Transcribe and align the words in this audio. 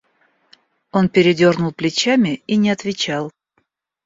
Он 0.91 1.09
передёрнул 1.17 1.73
плечами 1.83 2.33
и 2.47 2.55
не 2.55 2.71
отвечал. 2.71 3.31